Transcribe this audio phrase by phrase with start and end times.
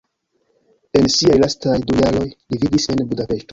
[1.01, 3.47] En siaj lastaj du jaroj li vivis en Budapeŝto.